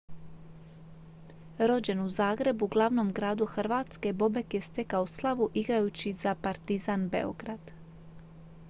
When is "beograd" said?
7.09-7.71